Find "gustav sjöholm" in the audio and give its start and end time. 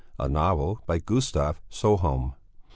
0.97-2.33